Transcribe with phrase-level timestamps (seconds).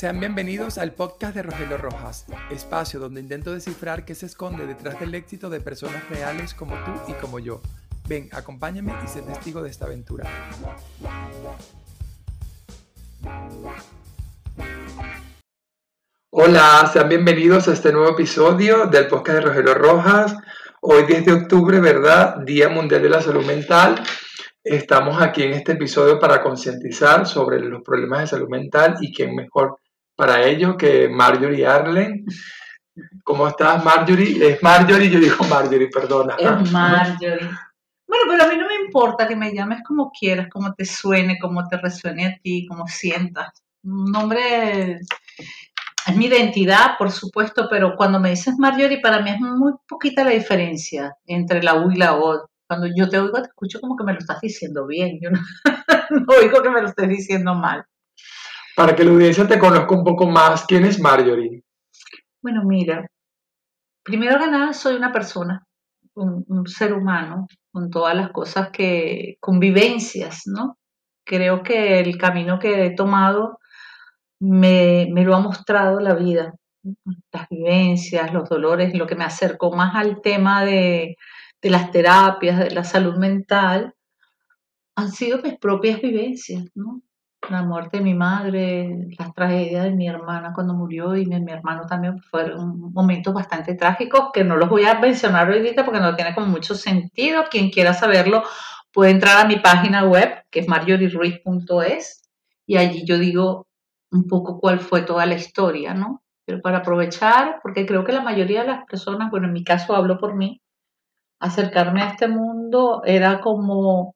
[0.00, 4.98] Sean bienvenidos al podcast de Rogelio Rojas, espacio donde intento descifrar qué se esconde detrás
[4.98, 7.60] del éxito de personas reales como tú y como yo.
[8.08, 10.24] Ven, acompáñame y sé testigo de esta aventura.
[16.30, 20.34] Hola, sean bienvenidos a este nuevo episodio del podcast de Rogelio Rojas.
[20.80, 22.38] Hoy 10 de octubre, ¿verdad?
[22.38, 24.02] Día Mundial de la Salud Mental.
[24.64, 29.34] Estamos aquí en este episodio para concientizar sobre los problemas de salud mental y quién
[29.34, 29.76] mejor
[30.20, 32.26] para ello que Marjorie Arlen.
[33.24, 34.50] ¿Cómo estás, Marjorie?
[34.50, 36.34] Es Marjorie, yo digo Marjorie, perdona.
[36.38, 37.48] Es Marjorie.
[38.06, 41.38] Bueno, pero a mí no me importa que me llames como quieras, como te suene,
[41.38, 43.48] como te resuene a ti, como sientas.
[43.82, 49.40] Un nombre es mi identidad, por supuesto, pero cuando me dices Marjorie, para mí es
[49.40, 52.46] muy poquita la diferencia entre la U y la O.
[52.68, 55.18] Cuando yo te oigo, te escucho como que me lo estás diciendo bien.
[55.22, 55.40] Yo no,
[56.10, 57.86] no oigo que me lo estés diciendo mal.
[58.80, 61.62] Para que la audiencia te conozca un poco más, ¿quién es Marjorie?
[62.40, 63.06] Bueno, mira,
[64.02, 65.66] primero que nada soy una persona,
[66.14, 70.78] un, ser humano, con todas las cosas que, convivencias, ¿no?
[71.26, 73.58] Creo que el camino que he tomado
[74.40, 76.54] me, me lo ha mostrado la vida,
[77.34, 81.18] las vivencias, los dolores, lo que me acercó más al tema de,
[81.60, 83.92] de las terapias, de la salud mental,
[84.96, 87.02] han sido mis propias vivencias, ¿no?
[87.50, 91.50] La muerte de mi madre, las tragedias de mi hermana cuando murió y mi, mi
[91.50, 96.14] hermano también fueron momentos bastante trágicos que no los voy a mencionar ahorita porque no
[96.14, 97.46] tiene como mucho sentido.
[97.50, 98.44] Quien quiera saberlo
[98.92, 102.22] puede entrar a mi página web que es marjorieruiz.es
[102.66, 103.66] y allí yo digo
[104.12, 106.22] un poco cuál fue toda la historia, ¿no?
[106.44, 109.96] Pero para aprovechar, porque creo que la mayoría de las personas, bueno, en mi caso
[109.96, 110.60] hablo por mí,
[111.40, 114.14] acercarme a este mundo era como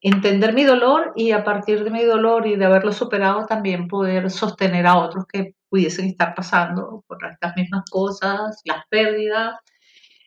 [0.00, 4.30] entender mi dolor y a partir de mi dolor y de haberlo superado también poder
[4.30, 9.54] sostener a otros que pudiesen estar pasando por estas mismas cosas, las pérdidas.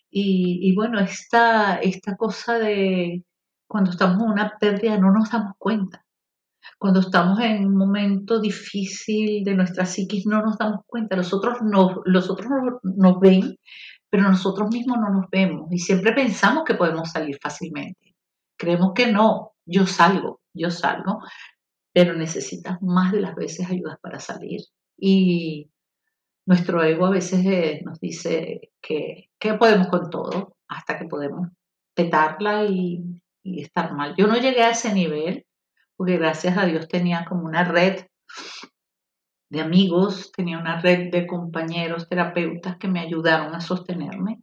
[0.09, 3.23] Y, bueno, esta, esta cosa de
[3.67, 6.05] cuando estamos en una pérdida no nos damos cuenta.
[6.79, 11.17] Cuando estamos en un momento difícil de nuestra psiquis no nos damos cuenta.
[11.17, 12.47] Los otros, no, los otros
[12.83, 13.57] nos ven,
[14.09, 18.04] pero nosotros mismos no nos vemos y siempre pensamos que podemos salir fácilmente.
[18.57, 21.19] Creemos que no, yo salgo, yo salgo,
[21.93, 24.61] pero necesitas más de las veces ayudas para salir.
[24.97, 25.69] Y
[26.45, 31.49] nuestro ego a veces eh, nos dice que, que, podemos con todo hasta que podemos
[31.93, 33.03] petarla y,
[33.43, 34.15] y estar mal.
[34.17, 35.45] Yo no llegué a ese nivel
[35.95, 38.05] porque gracias a Dios tenía como una red
[39.49, 44.41] de amigos, tenía una red de compañeros terapeutas que me ayudaron a sostenerme,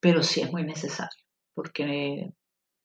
[0.00, 1.24] pero sí es muy necesario,
[1.54, 2.32] porque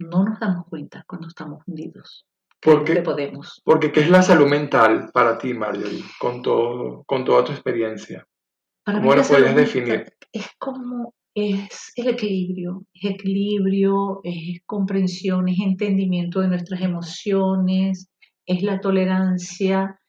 [0.09, 2.25] no nos damos cuenta cuando estamos hundidos.
[2.61, 3.61] Porque, podemos.
[3.65, 8.25] Porque ¿qué es la salud mental para ti, Marjorie, con, todo, con toda tu experiencia?
[8.85, 10.13] ¿Cómo lo puedes definir?
[10.31, 18.09] Es como es el equilibrio, es equilibrio, es comprensión, es entendimiento de nuestras emociones,
[18.45, 19.99] es la tolerancia,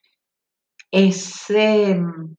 [0.91, 2.37] es, em,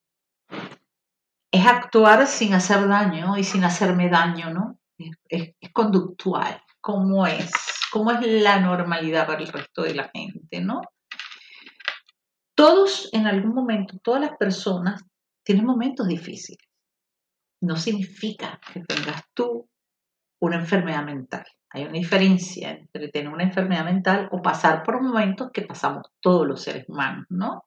[1.51, 4.79] es actuar sin hacer daño y sin hacerme daño, ¿no?
[5.27, 7.51] Es, conductual, como es,
[7.91, 10.81] cómo es la normalidad para el resto de la gente, ¿no?
[12.55, 15.01] Todos en algún momento, todas las personas
[15.43, 16.63] tienen momentos difíciles.
[17.63, 19.67] No significa que tengas tú
[20.39, 21.43] una enfermedad mental.
[21.71, 26.45] Hay una diferencia entre tener una enfermedad mental o pasar por momentos que pasamos todos
[26.45, 27.63] los seres humanos, ¿no?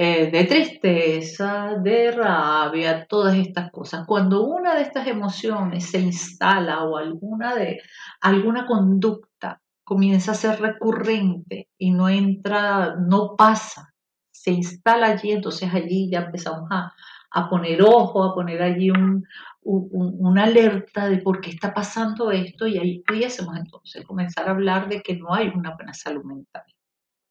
[0.00, 4.06] Eh, de tristeza, de rabia, todas estas cosas.
[4.06, 7.80] Cuando una de estas emociones se instala o alguna de
[8.20, 13.92] alguna conducta comienza a ser recurrente y no entra, no pasa,
[14.30, 19.24] se instala allí, entonces allí ya empezamos a, poner ojo, a poner allí un,
[19.62, 24.88] una alerta de por qué está pasando esto y ahí pudiésemos entonces comenzar a hablar
[24.88, 26.62] de que no hay una buena salud mental,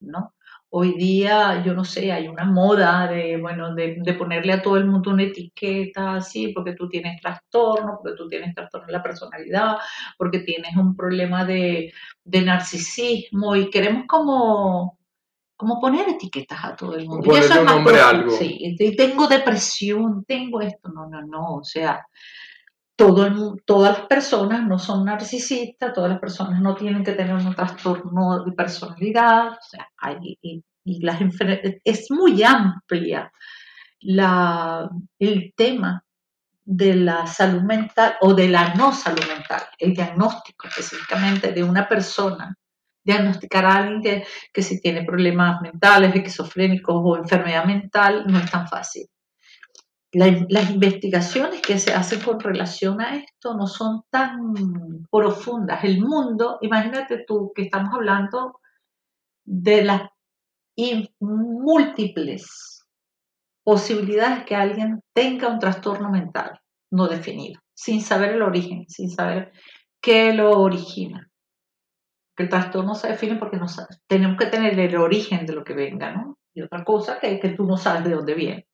[0.00, 0.34] ¿no?
[0.70, 4.84] Hoy día, yo no sé, hay una moda de, bueno, de, ponerle a todo el
[4.84, 9.76] mundo una etiqueta así, porque tú tienes trastorno, porque tú tienes trastorno de la personalidad,
[10.18, 11.92] porque tienes un problema de,
[12.24, 14.98] narcisismo y queremos como,
[15.56, 17.34] como poner etiquetas a todo el mundo.
[17.34, 18.30] Y eso es nombre algo.
[18.32, 22.06] Sí, tengo depresión, tengo esto, no, no, no, o sea,
[22.98, 28.44] todas las personas no son narcisistas, todas las personas no tienen que tener un trastorno
[28.44, 30.64] de personalidad, o sea, hay, y,
[31.00, 31.20] las
[31.84, 33.30] es muy amplia
[34.00, 36.02] el tema
[36.64, 41.86] de la salud mental o de la no salud mental, el diagnóstico específicamente de una
[41.86, 42.56] persona
[43.04, 48.50] diagnosticar a alguien que, que si tiene problemas mentales, esquizofrénicos o enfermedad mental, no es
[48.50, 49.06] tan fácil.
[50.12, 54.54] Las investigaciones que se hacen con relación a esto no son tan
[55.10, 55.84] profundas.
[55.84, 58.60] El mundo, imagínate tú que estamos hablando
[59.44, 60.02] de las
[61.20, 62.84] múltiples
[63.64, 66.58] posibilidades que alguien tenga un trastorno mental
[66.90, 69.52] no definido, sin saber el origen, sin saber
[70.00, 71.28] qué lo origina.
[72.36, 73.66] El trastorno se define porque no
[74.06, 76.38] tenemos que tener el origen de lo que venga, ¿no?
[76.62, 78.66] Otra cosa que, que tú no sabes de dónde viene.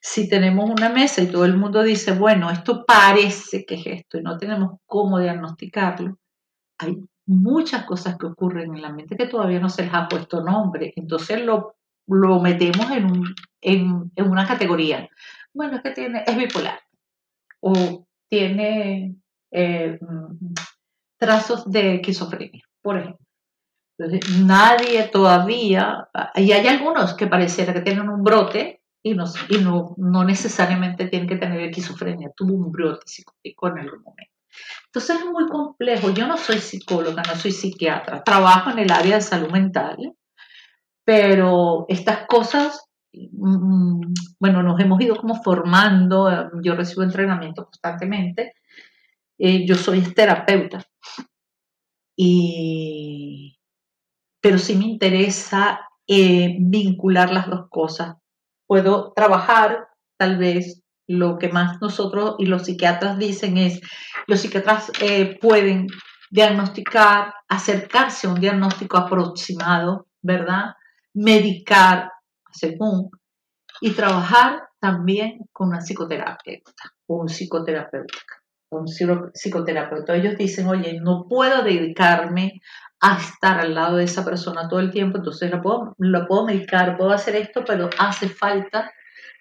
[0.00, 4.18] Si tenemos una mesa y todo el mundo dice, bueno, esto parece que es esto
[4.18, 6.18] y no tenemos cómo diagnosticarlo,
[6.78, 10.42] hay muchas cosas que ocurren en la mente que todavía no se les ha puesto
[10.42, 10.92] nombre.
[10.96, 11.76] Entonces lo,
[12.06, 15.08] lo metemos en, un, en, en, una categoría.
[15.52, 16.80] Bueno, es que tiene, es bipolar
[17.60, 19.16] o tiene
[19.50, 19.98] eh,
[21.18, 23.24] trazos de esquizofrenia, por ejemplo.
[23.96, 29.58] Entonces, nadie todavía, y hay algunos que pareciera que tienen un brote y, no, y
[29.58, 34.32] no, no necesariamente tienen que tener esquizofrenia, tuvo un brote psicótico en algún momento.
[34.86, 36.10] Entonces es muy complejo.
[36.10, 39.96] Yo no soy psicóloga, no soy psiquiatra, trabajo en el área de salud mental,
[41.04, 44.00] pero estas cosas, mm,
[44.40, 48.54] bueno, nos hemos ido como formando, yo recibo entrenamiento constantemente,
[49.38, 50.84] eh, yo soy terapeuta,
[52.16, 53.58] y,
[54.44, 58.16] pero sí me interesa eh, vincular las dos cosas.
[58.66, 59.88] Puedo trabajar
[60.18, 63.80] tal vez lo que más nosotros y los psiquiatras dicen es,
[64.26, 65.86] los psiquiatras eh, pueden
[66.30, 70.74] diagnosticar, acercarse a un diagnóstico aproximado, ¿verdad?
[71.14, 72.10] Medicar
[72.52, 73.08] según
[73.80, 78.18] y trabajar también con una psicoterapeuta o un psicoterapeuta.
[78.68, 78.86] Un
[79.32, 80.16] psicoterapeuta.
[80.16, 82.60] Ellos dicen, oye, no puedo dedicarme
[83.06, 86.46] a estar al lado de esa persona todo el tiempo, entonces lo puedo, lo puedo
[86.46, 88.90] medicar, puedo hacer esto, pero hace falta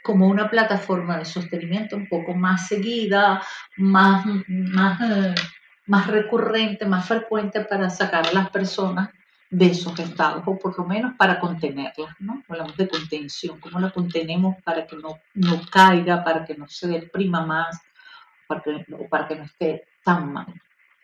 [0.03, 3.41] como una plataforma de sostenimiento un poco más seguida,
[3.77, 5.35] más, más, eh,
[5.87, 9.09] más recurrente, más frecuente para sacar a las personas
[9.49, 12.43] de esos estados, o por lo menos para contenerlas, ¿no?
[12.49, 16.89] Hablamos de contención, cómo la contenemos para que no, no caiga, para que no se
[16.89, 17.79] deprima más,
[18.45, 20.47] para que, para que no esté tan mal.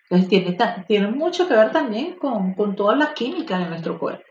[0.10, 0.58] Entonces tiene,
[0.88, 4.24] tiene mucho que ver también con, con toda la química de nuestro cuerpo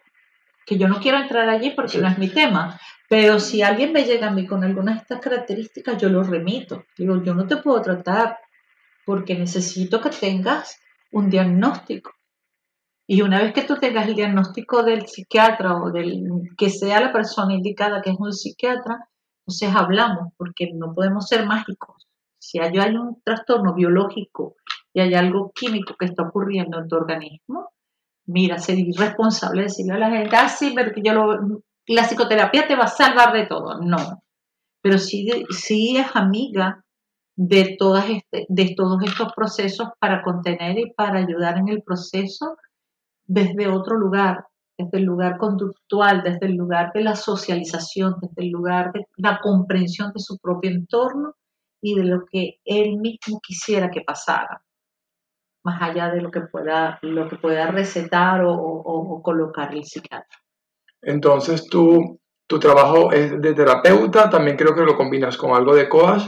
[0.68, 2.78] que yo no quiero entrar allí porque no es mi tema,
[3.08, 6.84] pero si alguien me llega a mí con algunas de estas características, yo lo remito.
[6.96, 8.36] Digo, yo no te puedo tratar
[9.06, 10.78] porque necesito que tengas
[11.10, 12.10] un diagnóstico.
[13.06, 16.28] Y una vez que tú tengas el diagnóstico del psiquiatra o del
[16.58, 19.08] que sea la persona indicada que es un psiquiatra,
[19.46, 22.06] entonces hablamos, porque no podemos ser mágicos.
[22.38, 24.56] Si hay, hay un trastorno biológico
[24.94, 27.70] y hay algo químico que está ocurriendo en tu organismo,
[28.26, 32.66] mira, ser irresponsable decirle a la gente, ah, sí, pero que yo lo, la psicoterapia
[32.66, 33.80] te va a salvar de todo.
[33.80, 34.22] No,
[34.82, 36.84] pero sí, sí es amiga
[37.36, 42.56] de, todas este, de todos estos procesos para contener y para ayudar en el proceso
[43.26, 44.46] desde otro lugar,
[44.78, 49.40] desde el lugar conductual, desde el lugar de la socialización, desde el lugar de la
[49.40, 51.34] comprensión de su propio entorno
[51.80, 54.62] y de lo que él mismo quisiera que pasara
[55.68, 60.38] más allá de lo que pueda, lo que pueda recetar o, colocar el psiquiatra.
[61.02, 65.88] Entonces, tú, tu trabajo es de terapeuta, también creo que lo combinas con algo de
[65.88, 66.24] coach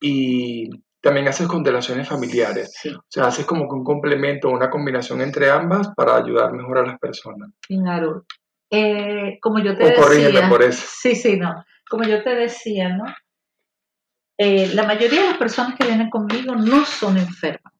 [0.00, 0.68] y
[1.00, 2.72] también haces constelaciones familiares.
[2.84, 6.86] O sea, haces como que un complemento, una combinación entre ambas para ayudar mejor a
[6.86, 7.50] las personas.
[7.60, 8.24] Claro.
[8.70, 10.48] Eh, como yo te decía.
[10.48, 10.86] por eso.
[11.00, 11.64] Sí, sí, no.
[11.88, 13.04] Como yo te decía, ¿no?
[14.38, 17.72] Eh, la mayoría de las personas que vienen conmigo no son enfermas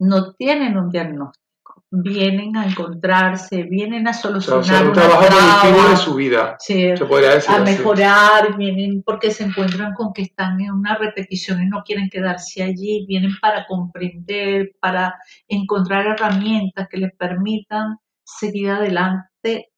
[0.00, 6.14] no tienen un diagnóstico, vienen a encontrarse, vienen a solucionar un trabajo productivo de su
[6.14, 10.96] vida, se podría decir a mejorar, vienen porque se encuentran con que están en una
[10.96, 15.14] repetición y no quieren quedarse allí, vienen para comprender, para
[15.46, 19.70] encontrar herramientas que les permitan seguir adelante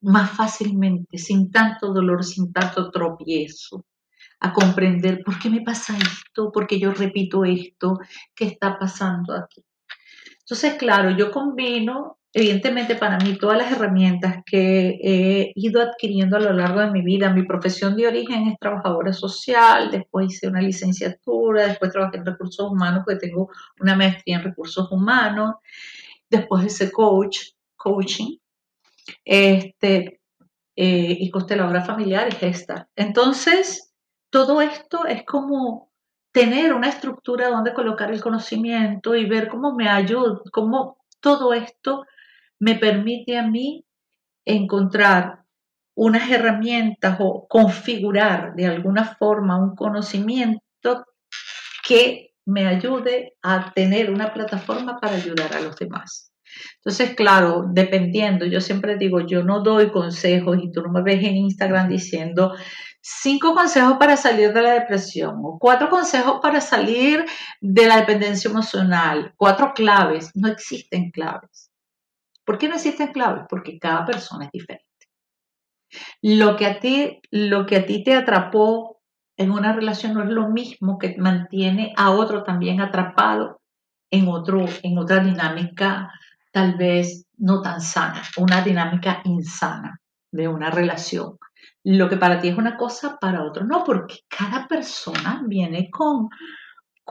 [0.00, 3.84] más fácilmente, sin tanto dolor, sin tanto tropiezo
[4.40, 7.98] a comprender por qué me pasa esto, por qué yo repito esto,
[8.34, 9.64] qué está pasando aquí.
[10.40, 16.40] Entonces, claro, yo combino, evidentemente para mí, todas las herramientas que he ido adquiriendo a
[16.40, 17.32] lo largo de mi vida.
[17.32, 22.70] Mi profesión de origen es trabajadora social, después hice una licenciatura, después trabajé en recursos
[22.70, 23.48] humanos, porque tengo
[23.80, 25.54] una maestría en recursos humanos,
[26.28, 27.38] después hice coach,
[27.76, 28.36] coaching,
[29.24, 30.20] este,
[30.76, 32.88] eh, y consteladora familiar y gesta.
[32.96, 33.83] Entonces,
[34.34, 35.92] todo esto es como
[36.32, 42.04] tener una estructura donde colocar el conocimiento y ver cómo me ayuda, cómo todo esto
[42.58, 43.84] me permite a mí
[44.44, 45.44] encontrar
[45.94, 51.06] unas herramientas o configurar de alguna forma un conocimiento
[51.86, 56.32] que me ayude a tener una plataforma para ayudar a los demás.
[56.78, 61.22] Entonces, claro, dependiendo, yo siempre digo, yo no doy consejos y tú no me ves
[61.22, 62.52] en Instagram diciendo
[63.06, 67.26] cinco consejos para salir de la depresión o cuatro consejos para salir
[67.60, 70.30] de la dependencia emocional, cuatro claves.
[70.34, 71.70] No existen claves.
[72.46, 73.44] ¿Por qué no existen claves?
[73.50, 74.86] Porque cada persona es diferente.
[76.22, 79.02] Lo que a ti, lo que a ti te atrapó
[79.36, 83.60] en una relación no es lo mismo que mantiene a otro también atrapado
[84.10, 86.10] en, otro, en otra dinámica
[86.52, 91.36] tal vez no tan sana, una dinámica insana de una relación.
[91.84, 96.30] Lo que para ti es una cosa, para otro no, porque cada persona viene con,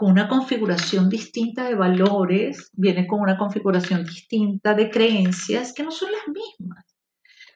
[0.01, 6.11] una configuración distinta de valores, viene con una configuración distinta de creencias que no son
[6.11, 6.85] las mismas.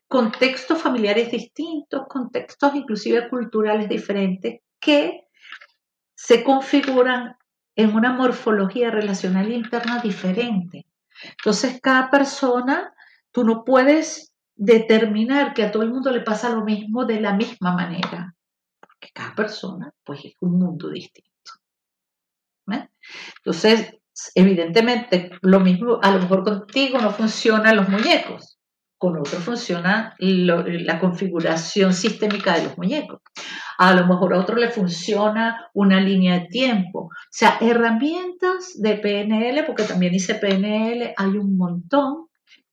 [0.08, 5.28] Contextos familiares distintos, contextos inclusive culturales diferentes que
[6.14, 7.36] se configuran
[7.76, 10.86] en una morfología relacional interna diferente.
[11.40, 12.94] Entonces, cada persona,
[13.32, 17.34] tú no puedes determinar que a todo el mundo le pasa lo mismo de la
[17.34, 18.36] misma manera,
[18.80, 21.28] porque cada persona, pues, es un mundo distinto.
[23.38, 23.94] Entonces,
[24.36, 28.58] evidentemente, lo mismo, a lo mejor contigo no funcionan los muñecos,
[28.98, 33.22] con otro funciona la configuración sistémica de los muñecos.
[33.78, 37.02] A lo mejor a otro le funciona una línea de tiempo.
[37.02, 42.27] O sea, herramientas de PNL, porque también dice PNL, hay un montón,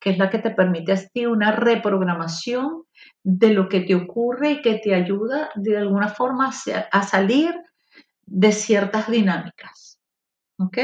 [0.05, 2.83] que es la que te permite a ti una reprogramación
[3.23, 6.51] de lo que te ocurre y que te ayuda de alguna forma
[6.93, 7.55] a salir
[8.27, 9.99] de ciertas dinámicas.
[10.59, 10.77] ¿Ok?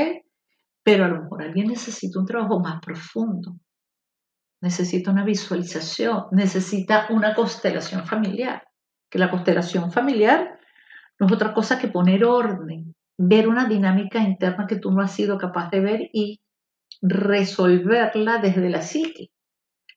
[0.83, 3.57] Pero a lo mejor alguien necesita un trabajo más profundo
[4.61, 8.63] necesita una visualización, necesita una constelación familiar,
[9.11, 10.59] que la constelación familiar
[11.19, 15.13] no es otra cosa que poner orden, ver una dinámica interna que tú no has
[15.13, 16.41] sido capaz de ver y
[17.03, 19.31] resolverla desde la psique.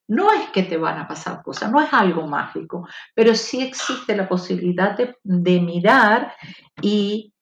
[0.07, 4.15] No es que te van a pasar cosas, no es algo mágico, pero sí existe
[4.15, 6.33] la posibilidad de, mirar
[6.81, 7.33] y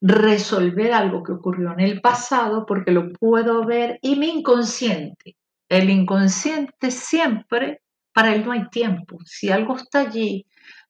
[0.00, 5.36] resolver algo que ocurrió en el pasado porque lo puedo ver y mi inconsciente
[5.68, 9.18] el inconsciente siempre, para él no hay tiempo.
[9.24, 10.46] Si algo está allí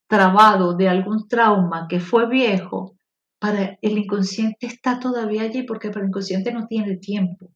[0.07, 2.97] trabado de algún trauma que fue viejo,
[3.38, 7.50] para el inconsciente está todavía allí porque para el inconsciente no tiene tiempo.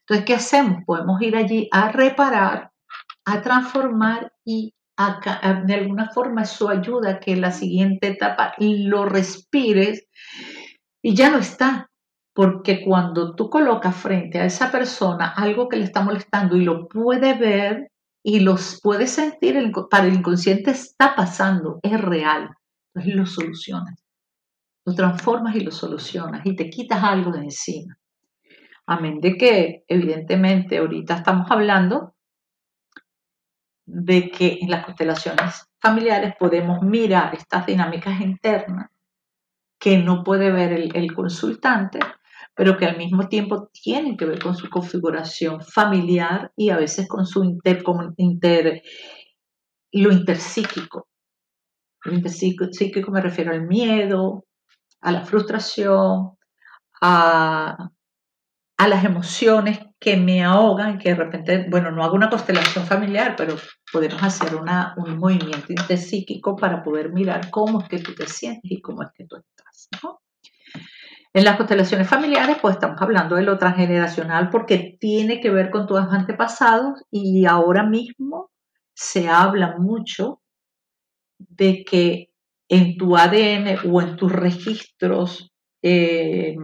[0.00, 0.82] Entonces, ¿qué hacemos?
[0.86, 2.70] Podemos ir allí a reparar,
[3.24, 4.74] a transformar y
[5.66, 10.06] de alguna forma eso ayuda a que la siguiente etapa lo respires
[11.02, 11.88] y ya no está.
[12.34, 16.88] Porque cuando tú colocas frente a esa persona algo que le está molestando y lo
[16.88, 17.90] puede ver
[18.24, 22.48] y los puede sentir, para el inconsciente está pasando, es real.
[22.94, 24.02] Entonces lo solucionas.
[24.86, 27.98] Lo transformas y lo solucionas y te quitas algo de encima.
[28.86, 32.14] Amén de que, evidentemente, ahorita estamos hablando
[33.86, 38.90] de que en las constelaciones familiares podemos mirar estas dinámicas internas
[39.78, 41.98] que no puede ver el, consultante
[42.54, 47.08] pero que al mismo tiempo tienen que ver con su configuración familiar y a veces
[47.08, 47.82] con su inter,
[48.18, 48.82] inter
[49.92, 51.08] lo interpsíquico.
[52.04, 54.44] Lo interpsíquico me refiero al miedo,
[55.00, 56.36] a la frustración,
[57.00, 57.90] a,
[58.76, 63.36] a las emociones que me ahogan, que de repente, bueno, no hago una constelación familiar,
[63.36, 63.56] pero
[63.92, 68.70] podemos hacer una, un movimiento interpsíquico para poder mirar cómo es que tú te sientes
[68.70, 69.88] y cómo es que tú estás.
[71.34, 75.86] En las constelaciones familiares, pues estamos hablando de lo transgeneracional porque tiene que ver con
[75.86, 78.50] tus antepasados y ahora mismo
[78.94, 80.42] se habla mucho
[81.38, 82.30] de que
[82.68, 85.51] en tu ADN o en tus registros
[85.82, 86.56] eh,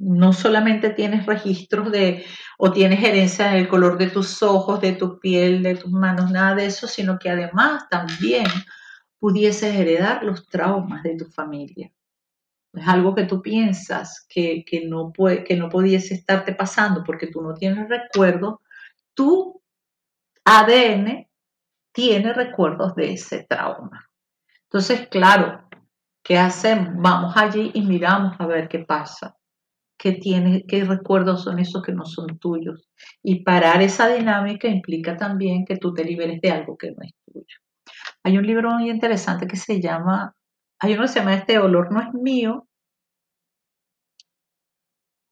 [0.00, 2.24] no solamente tienes registros de
[2.58, 6.30] o tienes herencia en el color de tus ojos, de tu piel, de tus manos,
[6.30, 8.46] nada de eso, sino que además también
[9.18, 11.90] pudieses heredar los traumas de tu familia
[12.76, 17.40] es algo que tú piensas que, no puede, que no pudiese estarte pasando porque tú
[17.40, 18.60] no tienes recuerdo,
[19.14, 19.62] tu
[20.44, 21.26] ADN
[21.92, 24.08] tiene recuerdos de ese trauma.
[24.64, 25.65] Entonces, claro,
[26.26, 26.90] ¿qué hacemos?
[26.96, 29.36] Vamos allí y miramos a ver qué pasa.
[29.98, 32.88] ¿Qué, tiene, qué recuerdos son esos que no son tuyos?
[33.22, 37.12] Y parar esa dinámica implica también que tú te liberes de algo que no es
[37.24, 37.56] tuyo.
[38.24, 40.34] Hay un libro muy interesante que se llama
[40.78, 42.68] hay uno que se llama Este olor no es mío.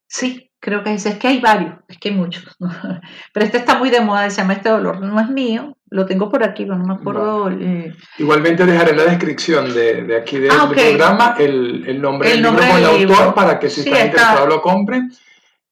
[0.08, 2.42] Sí, creo que es, es que hay varios, es que hay muchos.
[3.34, 4.98] Pero este está muy de moda, se llama Este dolor.
[5.02, 7.50] No es mío, lo tengo por aquí, pero no me acuerdo.
[7.50, 7.94] Eh.
[8.18, 12.42] Igualmente dejaré en la descripción de, de aquí del ah, programa el, el, nombre del
[12.42, 15.12] libro con el autor para que si están interesados lo compren.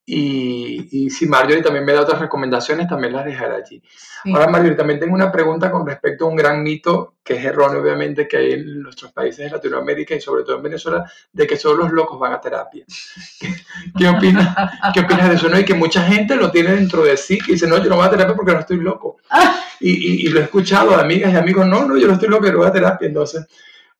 [0.04, 3.80] Y, y, si Marjorie también me da otras recomendaciones, también las dejaré allí.
[4.24, 7.80] Ahora, Marjorie, también tengo una pregunta con respecto a un gran mito que es erróneo,
[7.80, 11.56] obviamente, que hay en nuestros países de Latinoamérica y sobre todo en Venezuela, de que
[11.56, 12.84] solo los locos van a terapia.
[13.98, 14.56] ¿Qué, opinas,
[14.92, 15.48] ¿Qué opinas de eso?
[15.48, 15.58] ¿no?
[15.58, 18.06] Y que mucha gente lo tiene dentro de sí, que dice, no, yo no voy
[18.06, 19.18] a terapia porque no estoy loco.
[19.84, 22.46] Y, y, lo he escuchado de amigas y amigos, no, no, yo no estoy loco,
[22.46, 23.08] yo no voy a terapia.
[23.08, 23.44] Entonces,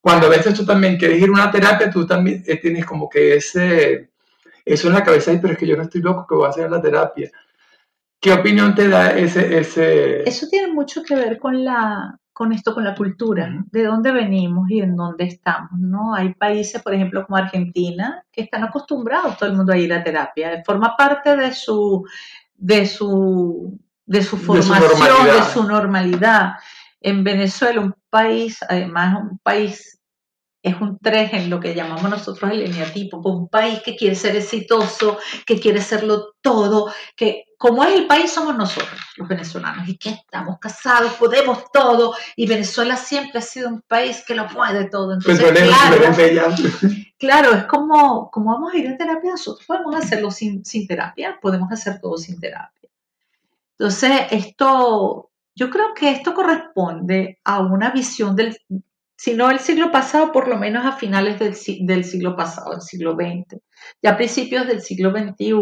[0.00, 3.09] cuando a veces tú también quieres ir a una terapia, tú también eh, tienes como
[3.09, 4.12] que ese
[4.64, 6.71] eso en la cabeza, pero es que yo no estoy loco, que voy a hacer
[6.71, 7.31] la terapia.
[8.21, 10.28] ¿Qué opinión te da ese, ese...
[10.28, 14.71] Eso tiene mucho que ver con, la, con esto, con la cultura, de dónde venimos
[14.71, 16.14] y en dónde estamos, ¿no?
[16.14, 20.04] Hay países, por ejemplo, como Argentina, que están acostumbrados todo el mundo a ir a
[20.04, 22.07] terapia, forma parte de su,
[22.54, 23.76] de su,
[24.07, 26.52] de su formación, de su normalidad.
[27.00, 30.00] En Venezuela, un país, además un país
[30.62, 34.37] es un 3 en lo que llamamos nosotros el eneatipo, un país que quiere ser
[34.37, 39.97] exitoso, que quiere serlo todo, que como es el país somos nosotros, los venezolanos, y
[39.97, 44.88] que estamos casados, podemos todo, y Venezuela siempre ha sido un país que lo puede
[44.88, 45.14] todo.
[45.14, 46.50] Entonces, claro,
[47.19, 51.38] claro, es como, como vamos a ir a terapia, nosotros podemos hacerlo sin, sin terapia,
[51.40, 52.88] podemos hacer todo sin terapia.
[53.78, 58.57] Entonces, esto, yo creo que esto corresponde a una visión del,
[59.22, 63.14] si no el siglo pasado, por lo menos a finales del, siglo pasado, del siglo
[63.14, 63.56] XX.
[64.02, 65.54] Ya a principios del siglo XXI,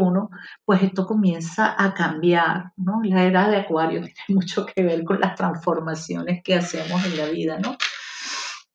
[0.65, 3.03] pues esto comienza a cambiar, ¿no?
[3.03, 7.27] La era de Acuario tiene mucho que ver con las transformaciones que hacemos en la
[7.27, 7.77] vida, ¿no?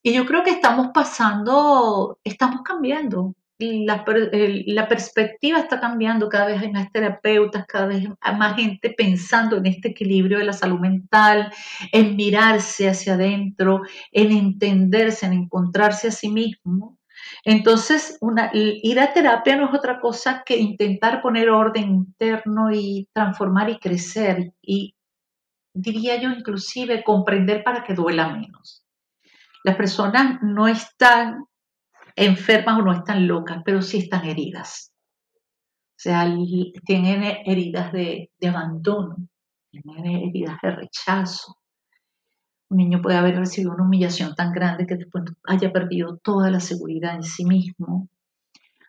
[0.03, 6.71] Y yo creo que estamos pasando, estamos cambiando, la, perspectiva está cambiando, cada vez hay
[6.71, 11.51] más terapeutas, cada vez hay más gente pensando en este equilibrio de la salud mental,
[11.91, 13.81] en mirarse hacia adentro,
[14.12, 16.97] en entenderse, en encontrarse a sí mismo.
[17.43, 18.19] Entonces,
[18.53, 23.79] ir a terapia no es otra cosa que intentar poner orden interno y transformar y
[23.79, 24.96] crecer y
[25.74, 28.85] diría yo inclusive comprender para que duela menos.
[29.63, 31.46] Las personas no están
[32.15, 34.91] enfermas o no están locas, pero sí están heridas.
[35.91, 36.29] O sea,
[36.85, 39.15] tienen heridas de, abandono,
[39.71, 41.57] tienen heridas de rechazo.
[42.69, 46.59] Un niño puede haber recibido una humillación tan grande que después haya perdido toda la
[46.59, 48.09] seguridad en sí mismo.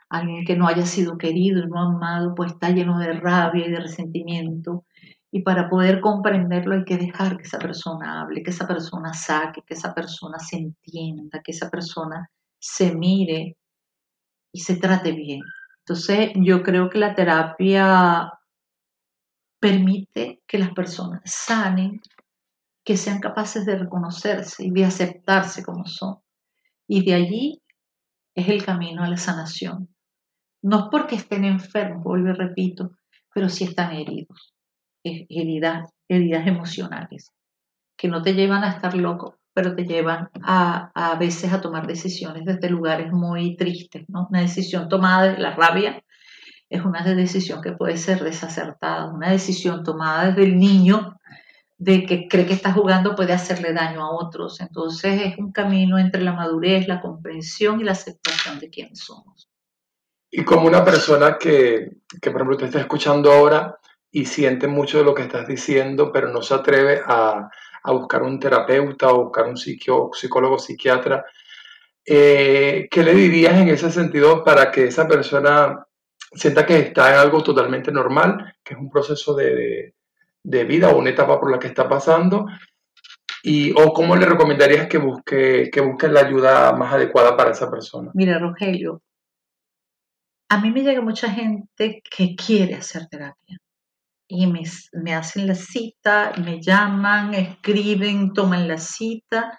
[0.08, 3.70] Alguien que no haya sido querido y no amado, pues está lleno de rabia y
[3.70, 4.84] de resentimiento.
[5.30, 9.62] Y para poder comprenderlo hay que dejar que esa persona hable, que esa persona saque,
[9.66, 12.30] que esa persona se entienda, que esa persona
[12.66, 13.57] se mire
[14.52, 15.40] y se trate bien.
[15.81, 18.33] Entonces, yo creo que la terapia
[19.61, 22.00] permite que las personas sanen,
[22.85, 26.16] que sean capaces de reconocerse y de aceptarse como son.
[26.88, 27.62] Y de allí
[28.35, 29.88] es el camino a la sanación.
[30.62, 32.90] No es porque estén enfermos, vuelvo y repito,
[33.33, 34.55] pero sí están heridos,
[35.05, 37.33] heridas, heridas emocionales,
[37.96, 41.87] que no te llevan a estar loco, pero te llevan a, a veces a tomar
[41.87, 44.27] decisiones desde lugares muy tristes, ¿no?
[44.29, 46.05] Una decisión tomada de la rabia
[46.69, 51.16] es una decisión que puede ser desacertada, una decisión tomada desde el niño
[51.79, 54.61] de que cree que está jugando puede hacerle daño a otros.
[54.61, 59.49] Entonces es un camino entre la madurez, la comprensión y la aceptación de quiénes somos.
[60.31, 63.79] Y como una persona que, que por ejemplo, te está escuchando ahora
[64.11, 67.49] y siente mucho de lo que estás diciendo, pero no se atreve a,
[67.87, 71.25] a buscar un terapeuta o buscar un psicólogo, psiquiatra.
[72.05, 75.87] Eh, ¿Qué le dirías en ese sentido para que esa persona
[76.33, 79.94] sienta que está en algo totalmente normal, que es un proceso de,
[80.42, 82.46] vida o una etapa por la que está pasando?
[83.44, 87.70] Y, ¿O cómo le recomendarías que busque, que busque la ayuda más adecuada para esa
[87.70, 88.11] persona?
[88.14, 89.01] Mira, Rogelio,
[90.49, 93.61] a mí me llega mucha gente que quiere hacer terapia
[94.28, 99.58] y me, hacen la cita, me llaman, escriben, toman la cita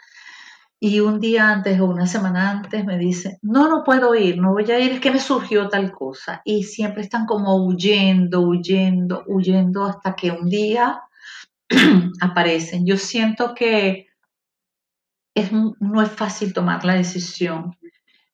[0.79, 4.51] y un día antes o una semana antes me dicen, no, no puedo ir, no
[4.53, 6.41] voy a ir, es que me surgió tal cosa.
[6.45, 11.01] Y siempre están como huyendo, huyendo, huyendo hasta que un día
[12.21, 12.85] aparecen.
[12.85, 14.07] Yo siento que
[15.33, 17.75] es, no es fácil tomar la decisión,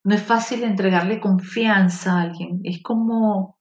[0.03, 3.57] no es fácil entregarle confianza a alguien, es como,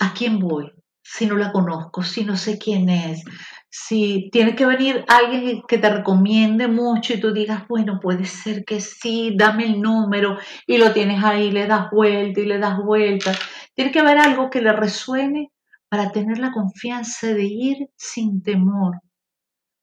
[0.00, 0.72] ¿a quién voy?
[1.02, 3.22] Si no la conozco, si no sé quién es,
[3.68, 8.64] si tiene que venir alguien que te recomiende mucho y tú digas, bueno, puede ser
[8.64, 10.36] que sí, dame el número
[10.66, 13.32] y lo tienes ahí, le das vuelta y le das vuelta.
[13.74, 15.52] Tiene que haber algo que le resuene
[15.88, 19.00] para tener la confianza de ir sin temor,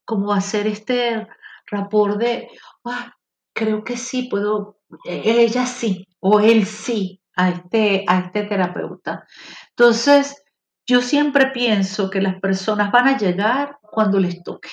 [0.04, 1.26] como hacer este
[1.66, 2.48] rapor de,
[2.84, 3.14] ah,
[3.52, 9.26] creo que sí, puedo, e-, ella sí o él sí a este, a este terapeuta.
[9.70, 10.42] Entonces,
[10.86, 14.70] yo siempre pienso que las personas van a llegar cuando les toque.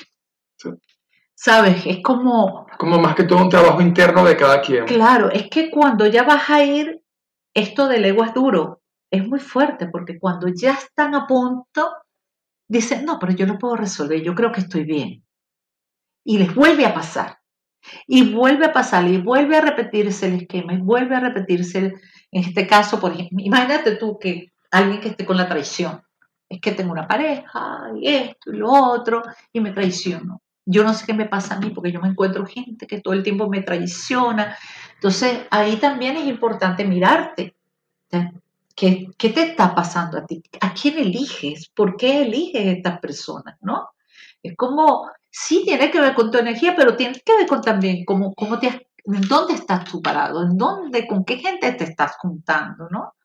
[1.36, 1.86] ¿Sabes?
[1.86, 2.66] Es como...
[2.80, 4.86] Como más que todo un trabajo interno de cada quien.
[4.86, 7.02] Claro, es que cuando ya vas a ir,
[7.54, 11.92] esto del ego es duro, es muy fuerte, porque cuando ya están a punto,
[12.68, 15.24] dicen, no, pero yo no puedo resolver, yo creo que estoy bien.
[16.26, 17.38] Y les vuelve a pasar.
[18.08, 21.94] Y vuelve a pasar, y vuelve a repetirse el esquema, y vuelve a repetirse,
[22.32, 26.02] en este caso, por ejemplo, imagínate tú que alguien que esté con la traición,
[26.50, 30.42] es que tengo una pareja y esto y lo otro y me traiciono.
[30.66, 33.14] Yo no sé qué me pasa a mí porque yo me encuentro gente que todo
[33.14, 34.58] el tiempo me traiciona.
[34.96, 37.56] Entonces ahí también es importante mirarte.
[38.76, 40.44] ¿Qué, ¿Qué, te está pasando a ti?
[40.62, 41.70] ¿A quién eliges?
[41.70, 43.56] ¿Por qué eliges estas personas?
[43.62, 43.90] ¿No?
[44.44, 48.06] Es como, sí tiene que ver con tu energía, pero tiene que ver con también
[48.06, 52.18] cómo, cómo te, en dónde estás tú parado, en dónde, con qué gente te estás
[52.18, 53.16] juntando, ¿no?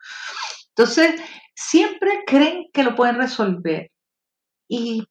[0.77, 1.21] Entonces,
[1.55, 3.91] siempre creen que lo pueden resolver
[4.69, 5.05] y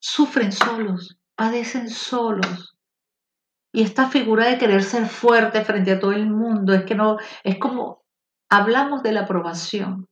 [0.00, 2.74] sufren solos, padecen solos.
[3.72, 7.18] Y esta figura de querer ser fuerte frente a todo el mundo, es que no,
[7.44, 8.02] es como
[8.50, 10.08] hablamos de la aprobación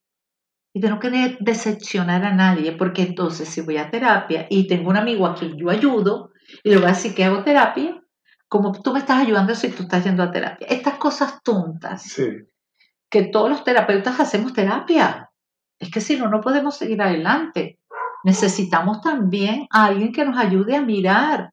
[0.73, 4.91] y de no querer decepcionar a nadie, porque entonces si voy a terapia y tengo
[4.91, 6.31] un amigo a quien yo ayudo
[6.63, 8.01] y le voy a decir que hago terapia,
[8.47, 10.69] como tú me estás ayudando si tú estás yendo a terapia.
[10.69, 12.17] Estas cosas tontas
[13.11, 15.31] que todos los terapeutas hacemos terapia
[15.79, 17.79] es que si no, no podemos seguir adelante.
[18.25, 21.53] Necesitamos también a alguien que nos ayude a mirar,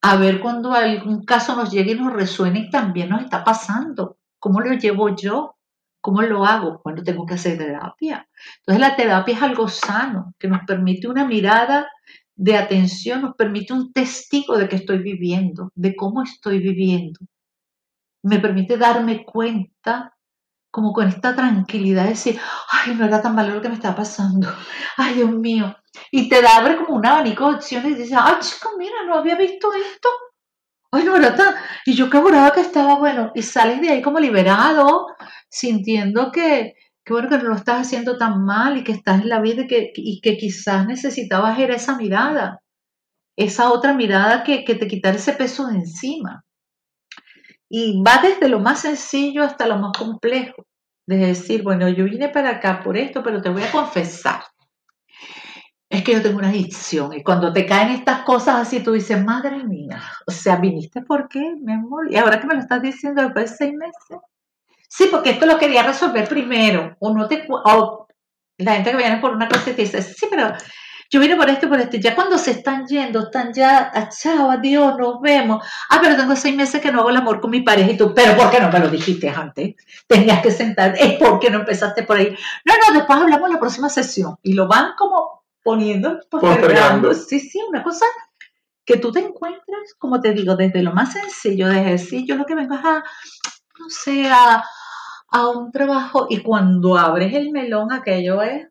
[0.00, 4.16] a ver cuando algún caso nos llegue y nos resuene y también nos está pasando.
[4.38, 5.56] ¿Cómo lo llevo yo?
[6.00, 6.80] ¿Cómo lo hago?
[6.84, 8.26] Bueno, tengo que hacer terapia.
[8.58, 11.88] Entonces la terapia es algo sano, que nos permite una mirada
[12.36, 17.20] de atención, nos permite un testigo de que estoy viviendo, de cómo estoy viviendo.
[18.22, 20.13] Me permite darme cuenta
[20.74, 22.40] como con esta tranquilidad de decir,
[22.72, 24.52] ay, no era tan malo lo que me estaba pasando,
[24.96, 25.76] ay, Dios mío.
[26.10, 29.14] Y te da abre como un abanico de opciones y dices, ay, chico, mira, no
[29.14, 30.08] había visto esto.
[30.90, 31.54] Ay, no era tan...
[31.86, 32.20] Y yo que
[32.52, 33.30] que estaba bueno.
[33.36, 35.06] Y sales de ahí como liberado,
[35.48, 39.28] sintiendo que, que bueno, que no lo estás haciendo tan mal y que estás en
[39.28, 42.62] la vida y que, y que quizás necesitabas era esa mirada,
[43.36, 46.44] esa otra mirada que, que te quitara ese peso de encima.
[47.76, 50.64] Y va desde lo más sencillo hasta lo más complejo.
[51.08, 54.44] De decir, bueno, yo vine para acá por esto, pero te voy a confesar.
[55.90, 57.12] Es que yo tengo una adicción.
[57.12, 61.28] Y cuando te caen estas cosas así, tú dices, madre mía, o sea, ¿viniste por
[61.28, 62.06] qué, mi amor?
[62.12, 64.22] Y ahora que me lo estás diciendo después de seis meses.
[64.88, 66.96] Sí, porque esto lo quería resolver primero.
[67.00, 67.44] O no te.
[67.48, 68.06] O
[68.58, 70.52] la gente que viene por una cosa y te dice, sí, pero
[71.10, 71.96] yo vine por esto y por esto.
[71.96, 75.64] Ya cuando se están yendo, están ya, ah, chao, adiós, nos vemos.
[75.90, 78.12] Ah, pero tengo seis meses que no hago el amor con mi pareja y tú,
[78.14, 79.74] pero ¿por qué no me lo dijiste antes?
[80.06, 82.36] Tenías que sentar, es porque no empezaste por ahí.
[82.64, 84.36] No, no, después hablamos en la próxima sesión.
[84.42, 87.14] Y lo van como poniendo, postergando.
[87.14, 88.06] Sí, sí, una cosa
[88.84, 92.44] que tú te encuentras, como te digo, desde lo más sencillo, de decir, yo lo
[92.44, 93.02] que vengo es a,
[93.78, 94.62] no sé, a,
[95.28, 98.68] a un trabajo y cuando abres el melón aquello es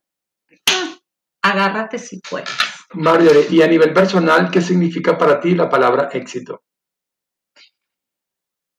[1.43, 2.49] agárrate si puedes.
[2.93, 6.63] Marjorie, y a nivel personal, ¿qué significa para ti la palabra éxito?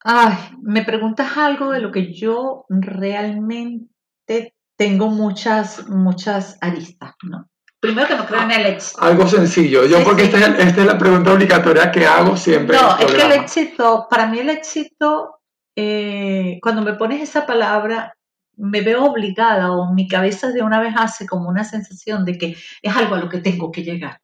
[0.03, 7.49] Ay, me preguntas algo de lo que yo realmente tengo muchas, muchas aristas, ¿no?
[7.81, 9.03] Primero que no creo en el éxito.
[9.03, 9.85] Algo sencillo.
[9.85, 12.77] Yo porque Esta, es, la pregunta obligatoria que hago siempre.
[12.77, 15.41] No, es que el éxito, para mí el éxito,
[15.77, 18.17] eh, cuando me pones esa palabra,
[18.57, 22.57] me veo obligada o mi cabeza de una vez hace como una sensación de que
[22.83, 24.21] es algo a lo que tengo que llegar.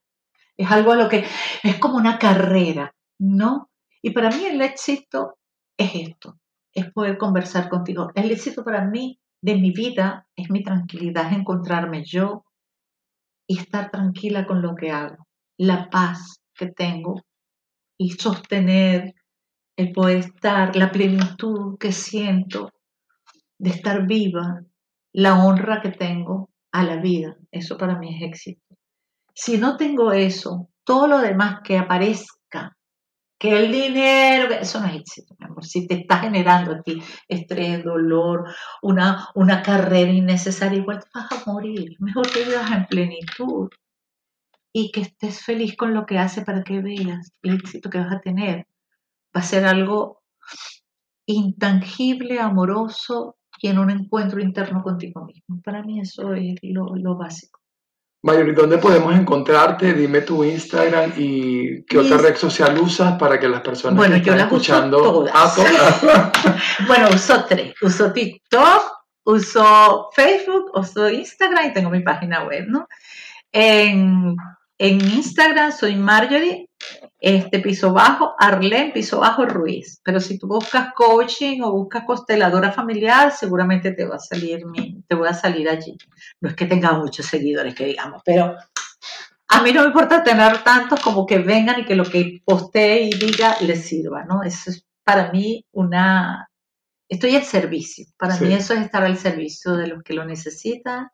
[0.56, 1.24] Es algo a lo que
[1.62, 3.70] es como una carrera, ¿no?
[4.02, 5.38] Y para mí el éxito
[5.76, 6.38] es esto,
[6.72, 8.10] es poder conversar contigo.
[8.14, 12.44] El éxito para mí de mi vida es mi tranquilidad, es encontrarme yo
[13.46, 15.26] y estar tranquila con lo que hago,
[15.58, 17.22] la paz que tengo
[17.98, 19.14] y sostener
[19.76, 22.70] el poder estar, la plenitud que siento
[23.60, 24.62] de estar viva,
[25.12, 27.36] la honra que tengo a la vida.
[27.50, 28.74] Eso para mí es éxito.
[29.34, 32.76] Si no tengo eso, todo lo demás que aparezca
[33.38, 35.64] que el dinero, eso no es éxito, mi amor.
[35.64, 38.44] Si te está generando a ti estrés, dolor,
[38.82, 41.96] una, una carrera innecesaria, igual te vas a morir.
[42.00, 43.68] Mejor que vivas en plenitud
[44.72, 48.12] y que estés feliz con lo que hace para que veas el éxito que vas
[48.12, 48.66] a tener.
[49.36, 50.22] Va a ser algo
[51.26, 55.60] intangible, amoroso y en un encuentro interno contigo mismo.
[55.62, 57.60] Para mí eso es lo, lo básico.
[58.22, 59.94] Mayor, ¿dónde podemos encontrarte?
[59.94, 64.20] Dime tu Instagram y qué otra red social usas para que las personas bueno, que
[64.20, 65.34] yo están las escuchando uso todas.
[65.34, 66.56] Ah, todas.
[66.86, 67.74] bueno, uso tres.
[67.80, 68.82] Uso TikTok,
[69.24, 72.86] uso Facebook, uso Instagram y tengo mi página web, ¿no?
[73.52, 74.36] En,
[74.82, 76.70] en Instagram soy Marjorie,
[77.20, 80.00] este piso bajo, Arlen, piso bajo Ruiz.
[80.02, 85.02] Pero si tú buscas coaching o buscas consteladora familiar, seguramente te va a salir mi,
[85.06, 85.98] te voy a salir allí.
[86.40, 88.56] No es que tenga muchos seguidores, que digamos, pero
[89.48, 93.02] a mí no me importa tener tantos como que vengan y que lo que postee
[93.02, 94.42] y diga les sirva, ¿no?
[94.42, 96.48] Eso es para mí una...
[97.06, 98.06] Estoy al servicio.
[98.16, 98.44] Para Sí.
[98.44, 101.10] mí eso es estar al servicio de los que lo necesitan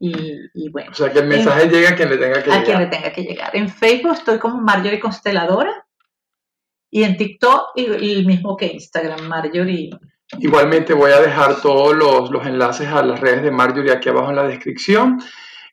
[0.00, 0.14] y,
[0.54, 2.78] y bueno O sea, que el mensaje llegue a quien le tenga que a quien
[2.78, 2.90] le llegar.
[2.90, 3.50] tenga que llegar.
[3.56, 5.86] En Facebook estoy como Marjorie Consteladora
[6.90, 9.90] y en TikTok y- y el mismo que Instagram, Marjorie.
[10.38, 14.30] Igualmente voy a dejar todos los, los enlaces a las redes de Marjorie aquí abajo
[14.30, 15.20] en la descripción.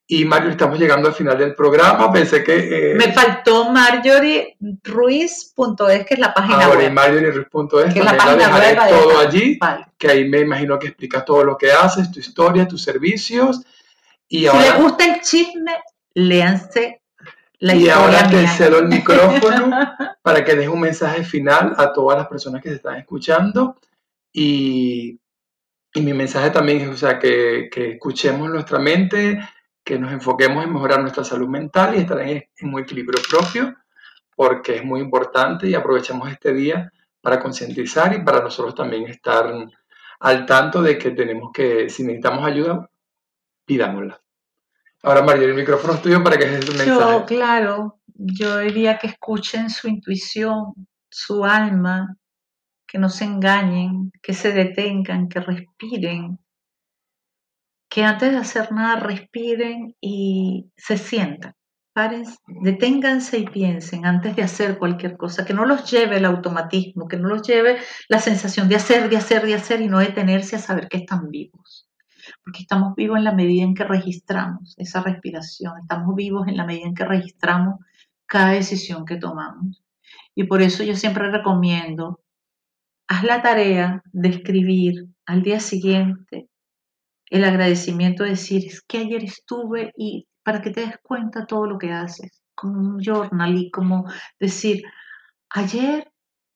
[0.07, 2.11] Y Marjorie, estamos llegando al final del programa.
[2.11, 2.91] Pensé que...
[2.91, 6.91] eh, Me faltó marjorieruiz.es, que es la página ahora web.
[6.93, 9.57] marjorieruiz.es Que es la también la página dejaré web, todo allí.
[9.59, 9.85] Vale.
[9.97, 13.61] que ahí me imagino que explicas todo lo que haces, tu historia, tus servicios.
[14.27, 15.73] Y Si ahora, les gusta el chisme,
[16.13, 17.01] léanse
[17.59, 18.51] la y ahora historia te mía.
[18.51, 19.69] cedo el micrófono
[20.21, 23.77] para que des un mensaje final a todas las personas que se están escuchando.
[24.33, 25.19] Y,
[25.93, 29.39] y mi mensaje también es, o sea, que, que escuchemos nuestra mente,
[29.83, 33.75] que nos enfoquemos en mejorar nuestra salud mental y estar en, en un equilibrio propio,
[34.35, 39.51] porque es muy importante y aprovechemos este día para concientizar y para nosotros también estar
[40.19, 42.89] al tanto de que tenemos que, si necesitamos ayuda,
[43.65, 44.21] pidámosla.
[45.03, 47.25] Ahora, María, el micrófono es tuyo para que tu Yo, mensaje.
[47.25, 50.73] claro, yo diría que escuchen su intuición,
[51.09, 52.17] su alma,
[52.87, 56.39] que no se engañen, que se detengan, que respiren,
[57.89, 61.53] que antes de hacer nada respiren y se sientan.
[61.93, 62.25] Paren,
[62.61, 67.15] deténganse y piensen antes de hacer cualquier cosa, que no los lleve el automatismo, que
[67.15, 70.59] no los lleve la sensación de hacer, de hacer, de hacer y no detenerse a
[70.59, 71.84] saber que están vivos.
[72.45, 76.65] Porque estamos vivos en la medida en que registramos esa respiración, estamos vivos en la
[76.65, 77.79] medida en que registramos
[78.27, 79.83] cada decisión que tomamos.
[80.35, 82.21] Y por eso yo siempre recomiendo,
[83.07, 86.47] haz la tarea de escribir al día siguiente
[87.31, 91.65] el agradecimiento, de decir, es que ayer estuve y para que te des cuenta todo
[91.65, 94.05] lo que haces, como un journal y como
[94.39, 94.83] decir,
[95.49, 96.11] ayer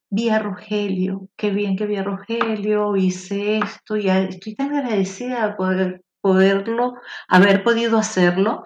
[0.10, 5.48] vi a Rogelio, qué bien que vi a Rogelio, hice esto y estoy tan agradecida
[5.48, 6.96] de poder, poderlo,
[7.28, 8.64] haber podido hacerlo.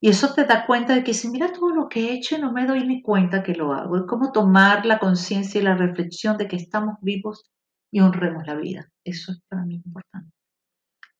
[0.00, 2.40] Y eso te da cuenta de que si mira todo lo que he hecho y
[2.40, 3.96] no me doy ni cuenta que lo hago.
[3.96, 7.50] Es como tomar la conciencia y la reflexión de que estamos vivos
[7.90, 8.90] y honremos la vida.
[9.04, 10.33] Eso es para mí importante.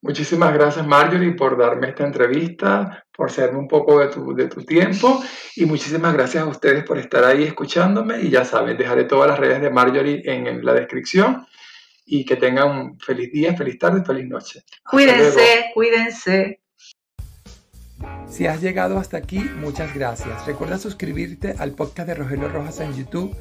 [0.04, 4.62] Muchísimas gracias, Marjorie, por darme esta entrevista, por serme un poco de tu, de tu
[4.62, 5.24] tiempo
[5.56, 9.38] y muchísimas gracias a ustedes por estar ahí escuchándome y ya saben, dejaré todas las
[9.38, 11.46] redes de Marjorie en, en la descripción
[12.04, 14.62] y que tengan un feliz día, feliz tarde, feliz noche.
[14.84, 15.22] Hasta luego.
[15.22, 16.60] Cuídense, cuídense.
[18.28, 20.46] Si has llegado hasta aquí, muchas gracias.
[20.46, 23.34] Recuerda suscribirte al podcast de Rogelio Rojas en YouTube,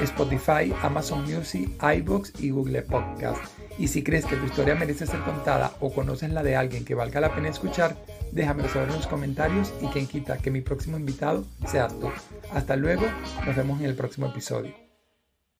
[0.00, 3.42] Spotify, Amazon Music, iBox y Google Podcast.
[3.78, 6.94] Y si crees que tu historia merece ser contada o conoces la de alguien que
[6.94, 7.96] valga la pena escuchar,
[8.32, 12.10] déjamelo saber en los comentarios y quien quita que mi próximo invitado seas tú.
[12.52, 13.06] Hasta luego,
[13.46, 14.89] nos vemos en el próximo episodio.